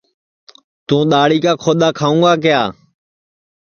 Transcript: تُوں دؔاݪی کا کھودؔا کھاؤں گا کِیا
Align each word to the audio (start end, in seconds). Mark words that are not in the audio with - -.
تُوں 0.87 1.03
دؔاݪی 1.11 1.39
کا 1.43 1.53
کھودؔا 1.61 1.89
کھاؤں 1.97 2.19
گا 2.23 2.33
کِیا 2.43 2.61